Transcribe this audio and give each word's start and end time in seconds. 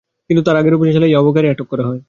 কিন্তু 0.27 0.41
তার 0.47 0.59
আগেই 0.59 0.75
অভিযান 0.77 0.93
চালিয়ে 0.95 1.11
ইয়াবা 1.13 1.29
ও 1.31 1.35
গাড়ি 1.35 1.47
আটক 1.53 1.67
করা 1.71 1.83
হয়। 1.89 1.99